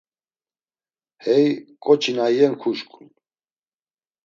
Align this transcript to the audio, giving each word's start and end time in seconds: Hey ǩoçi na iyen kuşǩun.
Hey 1.23 1.47
ǩoçi 1.83 2.11
na 2.17 2.25
iyen 2.33 2.53
kuşǩun. 2.61 3.07